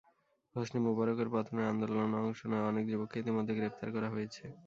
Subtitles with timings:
[0.55, 4.43] Hosni মোবারকের পতনের আন্দোলনে অংশ নেওয়া অনেক যুবককে ইতিমধ্যে গ্রেপ্তার করা হয়েছে।